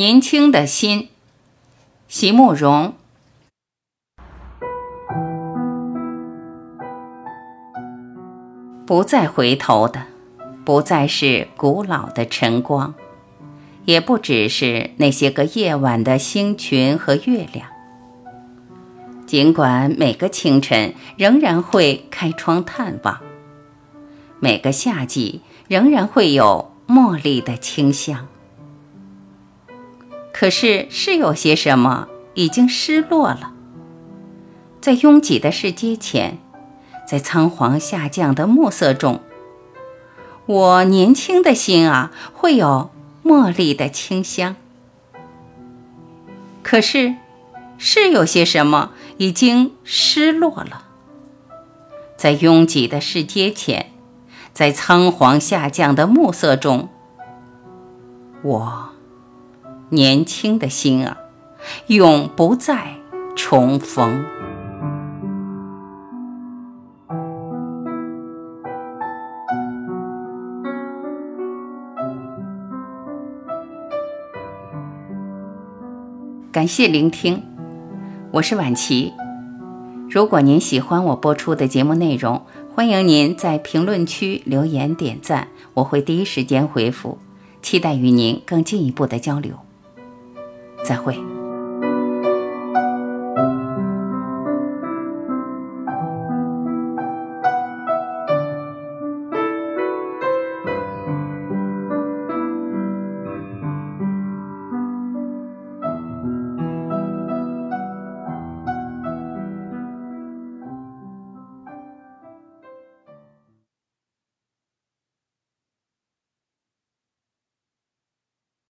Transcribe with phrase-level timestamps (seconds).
[0.00, 1.10] 年轻的心，
[2.08, 2.94] 席慕容。
[8.86, 10.06] 不再回头的，
[10.64, 12.94] 不再是古老的晨光，
[13.84, 17.68] 也不只是那些个夜晚的星群和月亮。
[19.26, 23.20] 尽管每个清晨仍然会开窗探望，
[24.38, 28.26] 每个夏季仍然会有茉莉的清香，
[30.40, 33.52] 可是是有些什么已经失落了，
[34.80, 36.38] 在拥挤的市街前。
[37.06, 39.20] 在仓皇下降的暮色中，
[40.46, 42.90] 我年轻的心啊，会有
[43.22, 44.56] 茉莉的清香。
[46.62, 47.16] 可是，
[47.76, 50.84] 是有些什么已经失落了。
[52.16, 53.92] 在拥挤的市街前，
[54.54, 56.88] 在仓皇下降的暮色中，
[58.42, 58.89] 我
[59.92, 61.16] 年轻的心啊，
[61.88, 62.94] 永不再
[63.34, 64.24] 重逢。
[76.52, 77.42] 感谢聆听，
[78.30, 79.12] 我是婉琪。
[80.08, 87.18] 如果您喜欢我播出的节目内容，欢迎您在评论区留言点赞，我会第一时间回复。
[87.60, 89.58] 期待与您更进一步的交流。
[90.90, 91.39] 再会。